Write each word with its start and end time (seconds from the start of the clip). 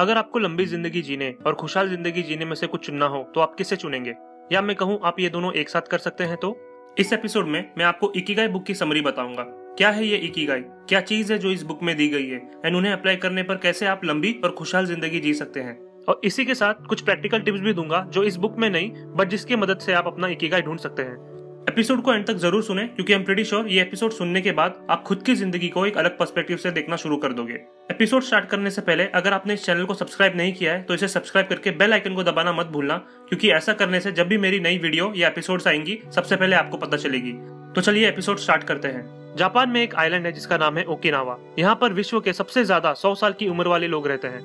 अगर 0.00 0.18
आपको 0.18 0.38
लंबी 0.38 0.64
ज़िंदगी 0.66 1.00
जीने 1.02 1.34
और 1.46 1.54
खुशहाल 1.54 1.88
ज़िंदगी 1.88 2.22
जीने 2.22 2.44
में 2.44 2.54
से 2.54 2.66
कुछ 2.66 2.86
चुनना 2.86 3.06
हो 3.06 3.22
तो 3.34 3.40
आप 3.40 3.54
किसे 3.54 3.76
चुनेंगे? 3.76 4.14
या 4.52 4.60
मैं 4.62 4.76
कहूँ, 4.76 4.98
आप 5.04 5.20
ये 5.20 5.28
दोनों 5.28 5.52
एक 5.52 5.68
साथ 5.68 5.88
कर 5.90 5.98
सकते 5.98 6.24
हैं 6.24 6.36
तो? 6.36 6.56
इस 6.98 7.12
एपिसोड 7.12 7.46
में 7.46 7.70
मैं 7.78 7.84
आपको 7.84 8.12
इकीगाई 8.16 8.48
बुक 8.48 8.64
की 8.66 8.74
समरी 8.74 9.00
बताऊँगा। 9.00 9.42
क्या 9.78 9.90
है 9.90 10.06
ये 10.06 10.16
इकीगाई 10.16 10.60
क्या 10.60 11.00
चीज़ 11.00 11.32
है 11.32 11.38
जो 11.38 11.50
इस 11.50 11.62
बुक 11.62 11.82
में 11.82 11.96
दी 11.96 12.08
गई 12.08 12.26
है? 12.26 12.40
एंड 12.64 12.76
उन्हें 12.76 12.92
अप्लाई 12.92 13.16
करने 13.16 13.42
पर 13.42 13.56
कैसे 13.56 13.86
आप 13.86 14.04
लंबी 14.04 14.32
और 14.44 14.50
खुशहाल 14.50 14.86
ज़िंदगी 14.86 15.20
जी 15.20 15.34
सकते 15.34 15.60
हैं? 15.60 15.78
और 16.08 16.20
इसी 16.24 16.44
के 16.44 16.54
साथ 16.54 16.86
कुछ 16.86 17.02
प्रैक्टिकल 17.02 17.40
टिप्स 17.40 17.60
भी 17.60 17.72
दूँगा, 17.72 18.04
जो 18.08 18.22
इस 18.22 18.36
बुक 18.36 18.56
में 18.58 18.68
नहीं 18.70 18.90
बट 19.16 19.28
जिसकी 19.28 19.56
मदद 19.56 19.78
से 19.78 19.92
आप 19.92 20.06
अपना 20.06 20.28
इकीगाई 20.28 20.62
ढूंढ 20.62 20.78
सकते 20.78 21.02
हैं। 21.02 21.29
एपिसोड 21.60 22.00
को 22.02 22.12
एंड 22.12 22.24
तक 22.26 22.34
ज़रूर 22.34 22.62
सुने, 22.62 22.86
क्योंकि 22.86 23.12
हम 23.12 23.24
प्रीटी 23.24 23.44
श्योर 23.44 23.66
ये 23.68 23.80
एपिसोड 23.82 24.12
सुनने 24.12 24.40
के 24.40 24.52
बाद 24.52 24.74
आप 24.90 25.02
खुद 25.02 25.22
की 25.22 25.34
ज़िंदगी 25.34 25.68
को 25.68 25.84
एक 25.86 25.96
अलग 25.98 26.16
पर्सपेक्टिव 26.18 26.56
से 26.56 26.70
देखना 26.70 26.96
शुरू 26.96 27.16
कर 27.16 27.32
दोगे। 27.32 27.54
एपिसोड 27.90 28.22
स्टार्ट 28.22 28.48
करने 28.48 28.70
से 28.70 28.82
पहले, 28.82 29.04
अगर 29.04 29.32
आपने 29.32 29.54
इस 29.54 29.64
चैनल 29.64 29.84
को 29.84 29.94
सब्सक्राइब 29.94 30.36
नहीं 30.36 30.52
किया 30.52 30.72
है 30.72 30.82
तो 30.82 30.94
इसे 30.94 31.08
सब्सक्राइब 31.08 31.48
करके 31.48 31.70
बेल 31.72 31.92
आइकन 31.92 32.14
को 32.14 32.22
दबाना 32.22 32.52
मत 32.52 32.66
भूलना, 32.66 32.96
क्योंकि 33.28 33.50
ऐसा 33.50 33.72
करने 33.72 34.00
से 34.00 34.12
जब 34.12 34.28
भी 34.28 34.38
मेरी 34.38 34.60
नई 34.60 34.78
वीडियो 34.78 35.12
या 35.16 35.28
एपिसोड 35.28 35.62
आएँगी, 35.68 35.98
सबसे 36.14 36.36
पहले 36.36 36.56
आपको 36.56 36.76
पता 36.76 36.96
चलेगी। 36.96 37.32
तो 37.74 37.80
चलिए 37.80 38.08
एपिसोड 38.08 38.38
स्टार्ट 38.38 38.64
करते 38.64 38.88
हैं। 38.88 39.34
जापान 39.36 39.70
में 39.70 39.82
एक 39.82 39.94
आइलैंड 39.94 40.26
है 40.26 40.32
जिसका 40.32 40.56
नाम 40.58 40.78
है 40.78 40.84
ओकिनावा 40.86 41.38
यहाँ 41.58 41.74
पर 41.80 41.92
विश्व 41.92 42.20
के 42.20 42.32
सबसे 42.32 42.64
ज़्यादा 42.64 42.92
सौ 42.94 43.14
साल 43.14 43.32
की 43.32 43.48
उम्र 43.48 43.68
वाले 43.68 43.88
लोग 43.88 44.08
रहते 44.08 44.28
हैं। 44.28 44.40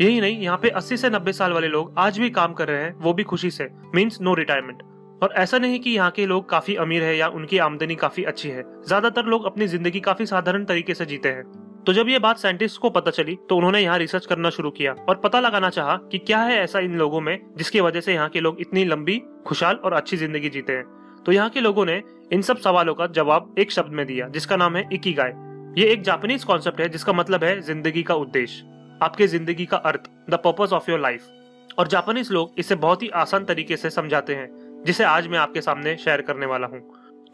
यही 0.00 0.20
नहीं, 0.20 0.40
यहाँ 0.40 0.58
पे 0.58 0.68
80 0.70 0.96
से 0.96 1.10
90 1.10 1.32
साल 1.32 1.52
वाले 1.52 1.68
लोग 1.68 1.94
आज 1.98 2.18
भी 2.18 2.30
काम 2.30 2.52
कर 2.52 2.68
रहे 2.68 2.82
हैं, 2.82 2.94
वो 2.94 3.12
भी 3.12 3.22
खुशी 3.24 3.50
से। 3.50 3.68
मीन्स 3.94 4.20
नो 4.20 4.34
रिटायरमेंट 4.34 4.82
और 5.22 5.32
ऐसा 5.32 5.58
नहीं 5.58 5.78
कि 5.80 5.90
यहाँ 5.90 6.10
के 6.10 6.26
लोग 6.26 6.48
काफ़ी 6.48 6.74
अमीर 6.76 7.02
है 7.02 7.16
या 7.16 7.28
उनकी 7.30 7.58
आमदनी 7.60 7.94
काफ़ी 7.96 8.24
अच्छी 8.24 8.48
है। 8.48 8.62
ज़्यादातर 8.86 9.24
लोग 9.24 9.44
अपनी 9.46 9.66
ज़िंदगी 9.66 10.00
काफ़ी 10.00 10.26
साधारण 10.26 10.64
तरीके 10.64 10.94
से 10.94 11.06
जीते 11.06 11.28
हैं। 11.28 11.44
तो 11.86 11.92
जब 11.92 12.08
ये 12.08 12.18
बात 12.18 12.38
साइंटिस्ट 12.38 12.80
को 12.80 12.90
पता 12.90 13.10
चली 13.10 13.36
तो 13.48 13.56
उन्होंने 13.56 13.80
यहाँ 13.80 13.98
रिसर्च 13.98 14.26
करना 14.26 14.50
शुरू 14.50 14.70
किया 14.70 14.92
और 15.08 15.16
पता 15.16 15.40
लगाना 15.40 15.70
चाहा 15.70 15.96
कि 16.12 16.18
क्या 16.20 16.38
है 16.38 16.58
ऐसा 16.58 16.78
इन 16.80 16.96
लोगों 16.96 17.20
में 17.20 17.38
जिसकी 17.56 17.80
वजह 17.80 18.00
से 18.00 18.14
यहाँ 18.14 18.28
के 18.28 18.40
लोग 18.40 18.60
इतनी 18.60 18.84
लंबी, 18.84 19.18
खुशहाल 19.46 19.76
और 19.76 19.92
अच्छी 19.92 20.16
ज़िंदगी 20.16 20.48
जीते 20.48 20.72
हैं। 20.72 20.84
तो 21.26 21.32
यहाँ 21.32 21.50
के 21.50 21.60
लोगों 21.60 21.84
ने 21.86 22.02
इन 22.32 22.42
सब 22.42 22.58
सवालों 22.58 22.94
का 22.94 23.06
जवाब 23.08 23.54
एक 23.58 23.72
शब्द 23.72 23.92
में 23.92 24.06
दिया, 24.06 24.28
जिसका 24.28 24.56
नाम 24.56 24.76
है 24.76 24.88
इकीगाय 24.92 25.32
ये 25.76 25.86
एक 25.86 26.02
जापानीज 26.02 26.44
कॉन्सेप्ट 26.44 26.80
है, 26.80 26.88
जिसका 26.88 27.12
मतलब 27.12 27.44
है 27.44 27.60
ज़िंदगी 27.62 28.02
का 28.02 28.14
उद्देश्य, 28.16 28.64
आपके 29.02 29.26
ज़िंदगी 29.28 29.66
का 29.66 29.76
अर्थ 29.78 30.10
the 30.30 30.40
purpose 30.44 30.72
of 30.72 30.90
your 30.90 31.00
life 31.00 31.78
और 31.78 31.88
जापानीज 31.88 32.30
लोग 32.32 32.54
इसे 32.58 32.74
बहुत 32.76 33.02
ही 33.02 33.08
आसान 33.16 33.44
तरीके 33.44 33.76
से 33.76 33.90
समझाते 33.90 34.34
हैं 34.34 34.48
जिसे 34.86 35.04
आज 35.04 35.26
मैं 35.28 35.38
आपके 35.38 35.60
सामने 35.60 35.96
शेयर 35.96 36.20
करने 36.20 36.46
वाला 36.46 36.66
हूँ। 36.66 36.80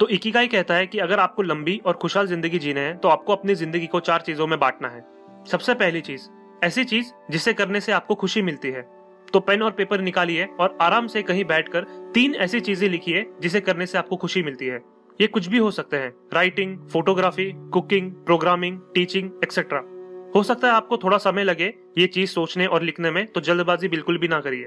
तो 0.00 0.08
इकिगाई 0.08 0.48
कहता 0.48 0.74
है 0.74 0.86
कि 0.86 0.98
अगर 0.98 1.20
आपको 1.20 1.42
लंबी 1.42 1.80
और 1.86 1.94
खुशहाल 1.94 2.26
ज़िंदगी 2.26 2.58
जीने 2.58 2.80
हैं 2.80 2.96
तो 2.98 3.08
आपको 3.08 3.32
अपनी 3.32 3.54
ज़िंदगी 3.54 3.86
को 3.86 4.00
चार 4.00 4.20
चीज़ों 4.20 4.46
में 4.46 4.58
बांटना 4.58 4.88
है। 4.88 5.00
सबसे 5.46 5.74
पहली 5.74 6.00
चीज़, 6.00 6.28
ऐसी 6.64 6.84
चीज़ 6.84 7.12
जिसे 7.30 7.52
करने 7.52 7.80
से 7.80 7.92
आपको 7.92 8.14
खुशी 8.14 8.42
मिलती 8.42 8.68
है। 8.68 8.82
तो 9.32 9.40
पेन 9.40 9.62
और 9.62 9.70
पेपर 9.70 10.00
निकालिए 10.00 10.44
और 10.60 10.76
आराम 10.80 11.06
से 11.06 11.22
कहीं 11.22 11.44
बैठकर 11.44 11.84
तीन 12.14 12.34
ऐसी 12.36 12.60
चीज़ें 12.60 12.88
लिखिए 12.88 13.24
जिसे 13.42 13.60
करने 13.60 13.86
से 13.86 13.98
आपको 13.98 14.16
खुशी 14.16 14.42
मिलती 14.42 14.66
है। 14.66 14.80
ये 15.20 15.26
कुछ 15.26 15.46
भी 15.46 15.58
हो 15.58 15.70
सकते 15.70 15.96
हैं। 15.96 16.12
Writing 16.34 16.76
photography 16.88 17.50
cooking 17.72 18.10
programming 18.26 18.78
teaching 18.94 19.30
etcetera 19.44 19.78
हो 20.34 20.42
सकता 20.42 20.68
है 20.68 20.74
आपको 20.74 20.96
थोड़ा 20.96 21.18
समय 21.18 21.44
लगे 21.44 21.72
ये 21.98 22.06
चीज़ 22.06 22.30
सोचने 22.30 22.66
और 22.66 22.82
लिखने 22.82 23.10
में 23.10 23.26
तो 23.26 23.40
जल्दबाजी 23.40 23.88
बिल्कुल 23.88 24.18
भी 24.18 24.28
ना 24.28 24.40
करिए। 24.40 24.66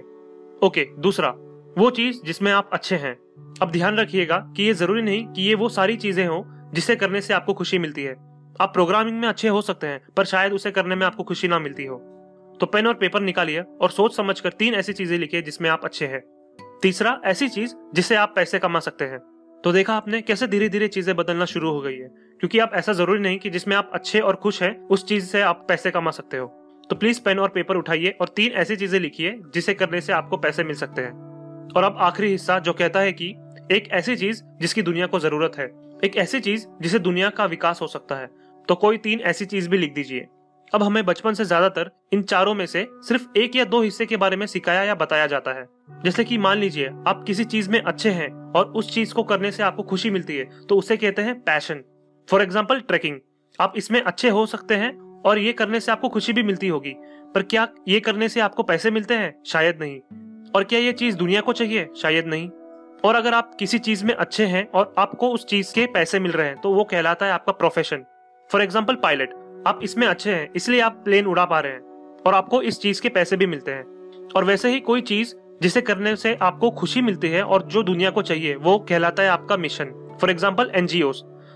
ओके, 0.64 0.86
दूसरा 0.98 1.34
वो 1.78 1.90
चीज़ 1.90 2.22
जिसमें 2.26 2.52
आप 2.52 2.70
अच्छे 2.74 2.96
हैं। 2.96 3.14
अब 3.62 3.72
ध्यान 3.72 3.98
रखिएगा 3.98 4.38
कि 4.38 4.64
ये 4.64 4.74
ज़रूरी 4.74 5.02
नहीं 5.02 5.28
कि 5.28 5.42
ये 5.42 5.56
वो 5.56 5.70
सारी 5.70 5.96
चीज़ें 5.96 6.28
हो 6.28 6.46
जिसे 6.74 6.96
करने 6.96 7.22
से 7.22 7.34
आपको 7.34 7.54
खुशी 7.54 7.80
मिलती 7.80 8.04
है। 8.04 8.14
आप 8.62 8.74
प्रोग्रामिंग 8.74 9.20
में 9.20 9.28
अच्छे 9.28 9.48
हो 9.48 9.62
सकते 9.62 9.88
हैं, 9.88 10.02
पर 10.18 10.26
शायद 10.26 10.54
उसे 10.54 10.72
करने 10.72 10.96
में 10.96 11.06
आपको 11.08 11.24
खुशी 11.24 11.48
ना 11.48 11.60
मिलती 11.60 11.86
हो। 11.86 11.96
तो 12.60 12.66
पेन 12.66 12.88
और 12.88 12.94
पेपर 12.94 13.22
निकालिए 13.22 13.60
और 13.60 13.90
सोच 13.90 14.16
समझ 14.16 14.40
कर 14.40 14.50
तीन 14.50 14.74
ऐसी 14.74 14.94
चीज़ें 14.94 15.18
लिखिए 15.18 15.42
जिसमें 15.42 15.70
आप 15.70 15.86
अच्छे 15.86 16.06
हैं। 16.06 16.22
तीसरा, 16.82 17.22
ऐसी 17.26 17.48
चीज़ 17.48 17.74
जिससे 17.94 18.16
आप 18.16 18.34
पैसे 18.36 18.60
कमा 18.60 18.80
सकते 18.80 19.06
हैं। 19.06 19.20
तो 19.64 19.72
देखा 19.72 19.94
आपने 19.94 20.22
कैसे 20.22 20.48
धीरे 20.48 20.70
धीरे 20.70 20.88
चीज़ें 20.88 21.16
बदलना 21.16 21.46
शुरू 21.46 21.72
हो 21.72 21.82
गई 21.82 21.98
है। 21.98 22.08
क्योंकि 22.40 22.60
आप 22.60 22.72
ऐसा 22.74 22.94
ज़रूरी 22.94 23.20
नहीं 23.20 23.40
कि 23.40 23.50
जिसमें 23.50 23.76
आप 23.76 23.92
अच्छे 23.94 24.20
और 24.20 24.36
खुश 24.36 24.64
हैं, 24.64 24.88
उस 24.88 25.06
चीज़ 25.06 25.26
से 25.26 25.42
आप 25.42 25.66
पैसे 25.68 25.92
कमा 25.92 26.12
सकते 26.12 26.38
हो। 26.38 26.48
तो 26.90 26.96
प्लीज़ 26.96 27.22
पेन 27.22 27.40
और 27.40 27.50
पेपर 27.50 27.76
उठाइए 27.76 28.18
और 28.22 28.28
तीन 28.28 28.52
ऐसी 28.52 28.76
चीज़ें 28.76 29.00
लिखिए 29.00 29.42
जिसे 29.54 29.74
करने 29.74 30.02
से 30.02 30.14
आपको 30.14 30.38
पैसे 30.38 30.64
मिल 30.64 30.76
सकते 30.76 31.02
हैं। 31.02 31.31
और 31.76 31.84
अब 31.84 31.98
आखिरी 32.00 32.30
हिस्सा 32.30 32.60
जो 32.60 32.74
कहता 32.74 33.00
है 33.00 33.12
कि 33.14 33.30
एक 33.72 33.88
ऐसी 33.94 34.16
चीज़ 34.16 34.42
जिसकी 34.62 34.82
दुनिया 34.82 35.08
को 35.08 35.20
ज़रूरत 35.20 35.58
है, 35.58 35.66
एक 36.04 36.16
ऐसी 36.18 36.40
चीज़ 36.40 36.66
जिसे 36.82 37.00
दुनिया 37.00 37.30
का 37.30 37.46
विकास 37.48 37.82
हो 37.82 37.88
सकता 37.88 38.16
है 38.16 38.30
तो 38.68 38.76
कोई 38.76 38.98
तीन 39.00 39.20
ऐसी 39.22 39.46
चीज़ 39.46 39.70
भी 39.70 39.78
लिख 39.78 39.94
दीजिए। 39.94 40.28
अब 40.72 40.84
हमें 40.84 41.04
बचपन 41.06 41.34
से 41.34 41.46
ज़्यादातर 41.46 41.90
इन 42.14 42.22
चारों 42.24 42.54
में 42.54 42.66
से 42.66 42.86
सिर्फ़ 43.02 43.38
एक 43.38 43.56
या 43.56 43.64
दो 43.66 43.82
हिस्से 43.82 44.06
के 44.06 44.18
बारे 44.18 44.36
में 44.36 44.46
सिखाया 44.48 44.84
या 44.84 44.96
बताया 44.96 45.28
जाता 45.28 45.54
है। 45.54 45.66
जैसे 46.04 46.24
कि 46.24 46.38
मान 46.38 46.58
लीजिए, 46.58 46.88
आप 47.08 47.24
किसी 47.28 47.44
चीज़ 47.46 47.70
में 47.70 47.82
अच्छे 47.82 48.10
हैं 48.12 48.30
और 48.52 48.66
उस 48.68 48.94
चीज़ 48.94 49.14
को 49.14 49.24
करने 49.24 49.52
से 49.52 49.64
आपको 49.64 49.84
खुशी 49.84 50.10
मिलती 50.10 50.38
है 50.38 50.50
तो 50.62 50.78
उसे 50.78 50.98
कहते 50.98 51.22
हैं 51.22 51.40
पैशन। 51.42 51.84
For 52.28 52.42
example, 52.42 52.80
trekking. 52.80 53.20
आप 53.60 53.74
इसमें 53.78 54.02
अच्छे 54.02 54.30
हो 54.30 54.46
सकते 54.46 54.76
हैं 54.76 54.98
और 55.22 55.40
ये 55.40 55.54
करने 55.54 55.80
से 55.80 55.92
आपको 55.92 56.10
खुशी 56.10 56.34
भी 56.34 56.44
मिलती 56.44 56.68
होगी, 56.68 56.94
पर 57.36 57.44
क्या 57.44 57.68
ये 57.88 58.00
करने 58.00 58.30
से 58.30 58.40
आपको 58.42 58.64
पैसे 58.64 58.92
मिलते 58.92 59.14
हैं? 59.14 59.34
शायद 59.46 59.80
नहीं। 59.82 60.00
और 60.54 60.64
क्या 60.64 60.80
ये 60.80 60.92
चीज़ 60.94 61.16
दुनिया 61.18 61.42
को 61.42 61.54
चाहिए? 61.54 61.90
शायद 61.98 62.28
नहीं। 62.28 62.50
और 63.04 63.16
अगर 63.16 63.34
आप 63.34 63.54
किसी 63.60 63.78
चीज़ 63.80 64.04
में 64.06 64.14
अच्छे 64.16 64.46
हैं 64.46 64.68
और 64.70 64.94
आपको 64.98 65.30
उस 65.30 65.46
चीज़ 65.46 65.74
के 65.74 65.86
पैसे 65.94 66.20
मिल 66.20 66.32
रहे 66.32 66.48
हैं 66.48 66.58
तो 66.58 66.74
वो 66.74 66.84
कहलाता 66.84 67.26
है 67.26 67.32
आपका 67.32 67.52
प्रोफेशन 67.54 68.04
फॉर 68.50 68.62
एग्ज़ाम्पल 68.62 68.96
पायलट 68.96 69.34
आप 69.68 69.80
इसमें 69.84 70.06
अच्छे 70.08 70.34
हैं, 70.34 70.50
इसलिए 70.56 70.80
आप 70.82 71.02
प्लेन 71.06 71.26
उड़ा 71.26 71.46
पा 71.46 71.60
रहे 71.60 71.72
हैं 71.72 72.22
और 72.26 72.34
आपको 72.34 72.62
इस 72.62 72.80
चीज़ 72.82 73.02
के 73.02 73.10
पैसे 73.10 73.38
भी 73.38 73.46
मिलते 73.48 73.72
हैं। 73.72 74.30
और 74.36 74.44
वैसे 74.44 74.70
ही 74.70 74.80
कोई 74.82 75.02
चीज़ 75.04 75.34
जिसे 75.62 75.82
करने 75.82 76.16
से 76.16 76.34
आपको 76.42 76.70
खुशी 76.72 77.02
मिलती 77.02 77.30
है 77.30 77.44
और 77.44 77.64
जो 77.64 77.84
दुनिया 77.84 78.10
को 78.10 78.22
चाहिए, 78.22 78.56
वो 78.56 78.78
कहलाता 78.80 79.24
है 79.24 79.30
आपका 79.30 79.58
मिशन 79.58 80.18
फॉर 80.22 80.32
एग्ज़ाम्पल 80.32 80.72
एनजीओ 80.76 81.12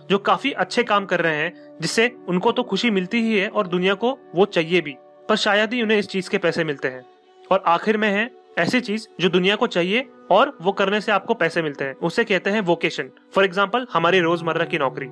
जो 0.10 0.18
काफ़ी 0.20 0.52
अच्छे 0.54 0.84
काम 0.84 1.06
कर 1.06 1.20
रहे 1.20 1.36
हैं, 1.36 1.78
जिससे 1.82 2.08
उनको 2.30 2.52
तो 2.52 2.64
खुशी 2.64 2.90
मिलती 2.92 3.22
ही 3.22 3.38
है 3.40 3.48
और 3.50 3.68
दुनिया 3.68 3.94
को 3.96 4.18
वो 4.36 4.46
चाहिए 4.48 4.82
भी, 4.82 4.96
पर 5.30 5.36
शायद 5.38 5.74
ही 5.74 5.82
उन्हें 5.82 5.98
इस 6.00 6.08
चीज़ 6.08 6.30
के 6.30 6.38
पैसे 6.38 6.64
मिलते 6.64 6.88
हैं। 6.88 7.04
और 7.52 7.64
आखिर 7.68 7.98
में 7.98 8.10
है 8.10 8.30
ऐसी 8.58 8.80
चीज़ 8.82 9.08
जो 9.20 9.30
दुनिया 9.30 9.56
को 9.56 9.68
चाहिए 9.68 10.08
और 10.32 10.58
वो 10.62 10.72
करने 10.72 11.02
से 11.02 11.12
आपको 11.12 11.34
पैसे 11.34 11.62
मिलते 11.62 11.86
हैं। 11.86 11.94
उसे 11.94 12.24
कहते 12.24 12.50
हैं 12.50 12.62
वोकेशन 12.62 13.10
फॉर 13.34 13.46
एग्ज़ाम्पल 13.46 13.88
हमारी 13.94 14.20
रोज़मर्रा 14.20 14.66
की 14.66 14.78
नौकरी। 14.78 15.08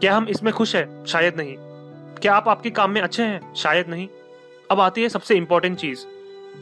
क्या 0.00 0.16
हम 0.16 0.28
इसमें 0.28 0.52
खुश 0.54 0.76
है? 0.76 1.04
शायद 1.04 1.36
नहीं। 1.36 1.56
क्या 2.16 2.34
आप 2.34 2.48
आपके 2.48 2.70
काम 2.70 2.90
में 2.90 3.00
अच्छे 3.00 3.22
हैं? 3.22 3.54
शायद 3.54 3.88
नहीं। 3.88 4.08
अब 4.70 4.80
आती 4.80 5.02
है 5.02 5.08
सबसे 5.08 5.34
इम्पोर्टेंट 5.34 5.78
चीज़। 5.78 6.04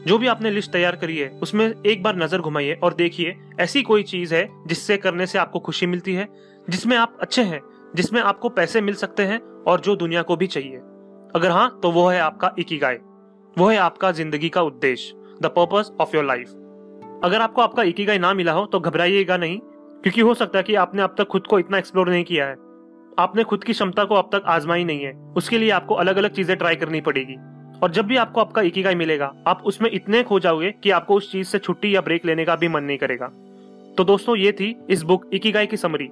जो 0.07 0.17
भी 0.17 0.27
आपने 0.27 0.51
लिस्ट 0.51 0.71
तैयार 0.71 0.95
करी 0.95 1.17
है, 1.17 1.29
उसमें 1.29 1.73
एक 1.85 2.03
बार 2.03 2.15
नज़र 2.15 2.41
घुमाइए 2.41 2.73
और 2.73 2.93
देखिए, 2.93 3.35
ऐसी 3.59 3.81
कोई 3.81 4.03
चीज़ 4.03 4.35
है 4.35 4.47
जिससे 4.67 4.97
करने 4.97 5.25
से 5.25 5.39
आपको 5.39 5.59
खुशी 5.59 5.85
मिलती 5.85 6.13
है, 6.13 6.27
जिसमें 6.69 6.97
आप 6.97 7.17
अच्छे 7.21 7.43
हैं, 7.43 7.61
जिसमें 7.95 8.21
आपको 8.21 8.49
पैसे 8.49 8.81
मिल 8.81 8.95
सकते 8.95 9.23
हैं 9.23 9.63
और 9.63 9.79
जो 9.79 9.95
दुनिया 9.95 10.21
को 10.21 10.35
भी 10.35 10.47
चाहिए। 10.47 10.77
अगर 11.35 11.51
हाँ 11.51 11.79
तो 11.83 11.91
वो 11.91 12.07
है 12.07 12.19
आपका 12.19 12.51
इकीगाई। 12.59 12.97
वो 13.57 13.67
है 13.67 13.77
आपका 13.77 14.11
ज़िंदगी 14.11 14.49
का 14.49 14.61
उद्देश्य। 14.61 15.26
The 15.41 15.51
purpose 15.57 15.91
of 16.01 16.15
your 16.15 16.25
life 16.25 16.49
अगर 17.23 17.41
आपको 17.41 17.61
आपका 17.61 17.83
इकीगाई 17.83 18.19
ना 18.19 18.33
मिला 18.33 18.51
हो 18.51 18.65
तो 18.65 18.79
घबराइएगा 18.79 19.37
नहीं, 19.37 19.57
क्योंकि 20.03 20.21
हो 20.21 20.33
सकता 20.33 20.57
है 20.59 20.63
कि 20.63 20.75
आपने 20.75 21.01
अब 21.01 21.15
तक 21.17 21.27
खुद 21.27 21.47
को 21.47 21.59
इतना 21.59 21.77
एक्सप्लोर 21.77 22.09
नहीं 22.09 22.23
किया 22.23 22.45
है। 22.45 22.55
आपने 23.19 23.43
खुद 23.43 23.63
की 23.63 23.73
क्षमता 23.73 24.03
को 24.03 24.15
अब 24.15 24.29
तक 24.33 24.43
आजमाई 24.45 24.83
नहीं 24.83 25.03
है। 25.03 25.13
उसके 25.37 25.57
लिए 25.57 25.69
आपको 25.69 25.95
अलग 25.95 26.17
अलग 26.17 26.33
चीज़ें 26.33 26.55
ट्राई 26.57 26.75
करनी 26.75 27.01
पड़ेगी। 27.01 27.35
और 27.83 27.91
जब 27.91 28.05
भी 28.05 28.17
आपको 28.17 28.41
आपका 28.41 28.61
इकीगाई 28.61 28.95
मिलेगा, 28.95 29.31
आप 29.47 29.63
उसमें 29.65 29.89
इतने 29.91 30.21
खो 30.23 30.39
जाओगे 30.39 30.71
कि 30.83 30.89
आपको 30.89 31.15
उस 31.15 31.31
चीज़ 31.31 31.47
से 31.47 31.59
छुट्टी 31.59 31.95
या 31.95 32.01
ब्रेक 32.01 32.25
लेने 32.25 32.45
का 32.45 32.55
भी 32.55 32.67
मन 32.67 32.83
नहीं 32.83 32.97
करेगा। 32.97 33.27
तो 33.97 34.03
दोस्तों, 34.03 34.35
ये 34.35 34.51
थी 34.51 34.75
इस 34.89 35.01
बुक 35.03 35.29
इकीगाई 35.33 35.67
की 35.67 35.77
समरी 35.77 36.09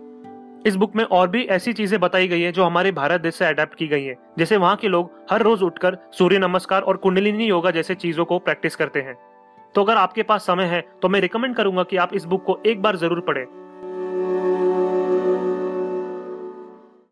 इस 0.65 0.75
बुक 0.75 0.95
में 0.95 1.03
और 1.05 1.27
भी 1.29 1.43
ऐसी 1.45 1.71
चीज़ें 1.73 1.99
बताई 1.99 2.27
गई 2.27 2.41
है 2.41 2.51
जो 2.51 2.63
हमारे 2.63 2.91
भारत 2.91 3.21
देश 3.21 3.35
से 3.35 3.45
अडेप्ट 3.45 3.75
की 3.75 3.87
गई 3.87 4.03
है। 4.03 4.16
जैसे 4.40 4.57
वहाँ 4.57 4.75
के 4.75 4.87
लोग 4.87 5.11
हर 5.31 5.41
रोज 5.41 5.63
उठकर 5.63 5.97
सूर्य 6.11 6.40
नमस्कार 6.40 6.81
और 6.81 6.97
कुंडलिनी 6.97 7.45
योगा 7.45 7.72
जैसे 7.72 7.95
चीज़ों 7.95 8.25
को 8.25 8.40
प्रैक्टिस 8.40 8.75
करते 8.75 9.01
हैं। 9.01 9.16
तो 9.75 9.84
अगर 9.84 9.97
आपके 9.97 10.23
पास 10.23 10.45
समय 10.45 10.66
है 10.66 10.81
तो 11.01 11.09
मैं 11.09 11.19
रिकमेंड 11.22 11.55
करूँगा 11.55 11.84
कि 11.84 11.97
आप 11.97 12.13
इस 12.13 12.25
बुक 12.25 12.43
को 12.43 12.57
एक 12.66 12.81
बार 12.81 12.95
ज़रूर 12.95 13.19
पढ़ें। 13.19 13.45